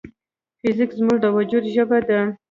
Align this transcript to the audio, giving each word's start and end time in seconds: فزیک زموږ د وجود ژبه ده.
فزیک 0.59 0.91
زموږ 0.99 1.17
د 1.21 1.25
وجود 1.37 1.63
ژبه 1.75 1.99
ده. 2.07 2.19